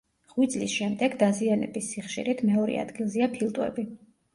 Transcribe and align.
ღვიძლის 0.31 0.73
შემდეგ, 0.77 1.19
დაზიანების 1.21 1.93
სიხშირით, 1.95 2.45
მეორე 2.51 2.83
ადგილზეა 2.89 3.33
ფილტვები. 3.41 3.93